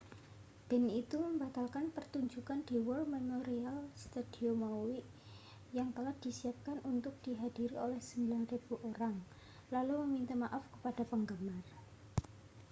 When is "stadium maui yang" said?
4.03-5.89